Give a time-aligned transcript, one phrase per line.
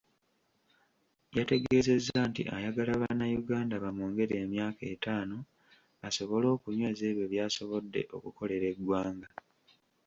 [1.37, 5.37] Yategeezezza nti ayagala Bannayuganda bamwongere emyaka etaano
[6.07, 9.29] asobole okunyweza ebyo by'asobodde okukolera eggwanga.